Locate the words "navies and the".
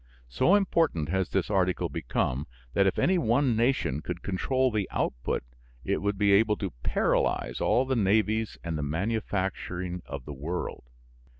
7.95-8.81